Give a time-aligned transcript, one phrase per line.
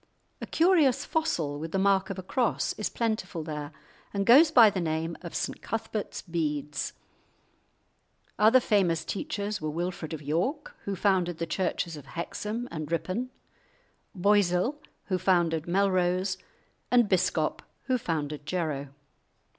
[0.41, 3.71] A curious fossil, with the mark of a cross, is plentiful there,
[4.15, 6.93] and goes by the name of St Cuthbert's beads.
[8.39, 13.29] Other famous teachers were Wilfrid of York, who founded the churches of Hexham and Ripon;
[14.15, 16.39] Boisil, who founded Melrose,
[16.89, 18.87] and Biscop, who founded Jarrow.